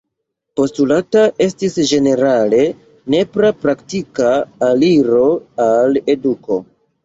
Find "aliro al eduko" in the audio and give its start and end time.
4.73-6.63